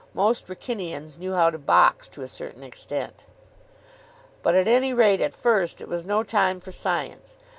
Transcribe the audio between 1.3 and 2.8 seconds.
how to box to a certain